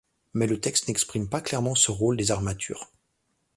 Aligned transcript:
Mais 0.33 0.47
le 0.47 0.59
texte 0.59 0.87
n’exprime 0.87 1.29
pas 1.29 1.41
clairement 1.41 1.75
ce 1.75 1.91
rôle 1.91 2.17
des 2.17 2.31
armatures. 2.31 2.89